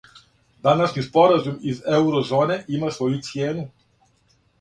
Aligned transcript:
Данашњи 0.67 1.03
споразум 1.07 1.59
из 1.73 1.81
еурозоне 1.97 2.57
има 2.79 2.89
своју 2.97 3.21
цијену. 3.29 3.67